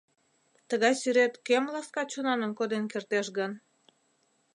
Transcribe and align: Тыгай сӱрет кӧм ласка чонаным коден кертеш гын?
Тыгай 0.69 0.93
сӱрет 1.01 1.33
кӧм 1.47 1.63
ласка 1.73 2.01
чонаным 2.11 2.51
коден 2.59 2.85
кертеш 2.91 3.27
гын? 3.37 3.51